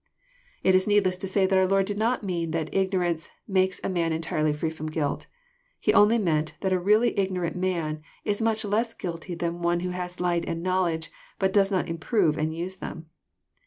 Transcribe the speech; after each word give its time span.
It 0.63 0.73
is 0.73 0.87
needless 0.87 1.15
to 1.17 1.27
say 1.27 1.45
that 1.45 1.55
onr 1.59 1.69
Lord 1.69 1.85
did 1.85 1.99
not 1.99 2.23
mean 2.23 2.49
that 2.49 2.71
igno 2.71 3.01
rance 3.01 3.29
makes 3.47 3.79
a 3.83 3.87
man 3.89 4.11
entirely 4.11 4.51
free 4.51 4.71
fk*om 4.71 4.87
guilt. 4.87 5.27
He 5.79 5.93
only 5.93 6.17
meant 6.17 6.55
that 6.61 6.73
a 6.73 6.79
really 6.79 7.15
ignorant 7.19 7.55
man 7.55 8.01
Is 8.25 8.41
much 8.41 8.65
less 8.65 8.95
guilty 8.95 9.35
than 9.35 9.61
one 9.61 9.81
who 9.81 9.91
has 9.91 10.19
light 10.19 10.43
and 10.45 10.63
knowledge, 10.63 11.11
but 11.37 11.53
does 11.53 11.69
not 11.69 11.87
improve 11.87 12.35
and 12.35 12.51
use 12.57 12.77
them. 12.77 13.11